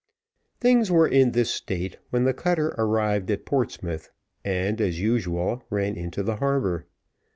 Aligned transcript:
Things 0.59 0.89
were 0.89 1.07
in 1.07 1.33
this 1.33 1.51
state 1.51 1.97
when 2.09 2.23
the 2.23 2.33
cutter 2.33 2.73
arrived 2.75 3.29
at 3.29 3.45
Portsmouth, 3.45 4.09
and, 4.43 4.81
as 4.81 4.99
usual, 4.99 5.61
ran 5.69 5.95
into 5.95 6.23
the 6.23 6.37
harbour. 6.37 6.87